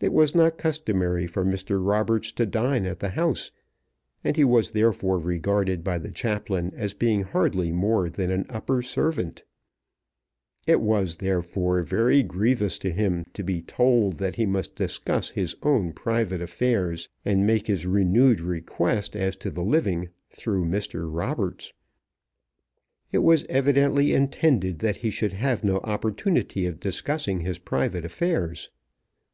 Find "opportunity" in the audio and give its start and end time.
25.78-26.66